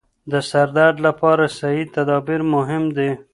د 0.31 0.33
سردرد 0.49 0.97
لپاره 1.07 1.43
صحي 1.57 1.83
تدابیر 1.95 2.41
مهم 2.53 2.83
دي. 2.97 3.09